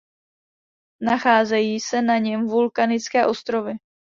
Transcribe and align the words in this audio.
Nacházejí 1.01 1.79
se 1.79 2.01
na 2.01 2.17
něm 2.17 2.47
vulkanické 2.47 3.25
ostrovy. 3.27 3.73